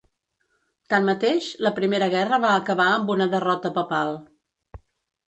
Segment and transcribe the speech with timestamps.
[0.93, 4.17] Tanmateix, la primera guerra va acabar amb una derrota papal.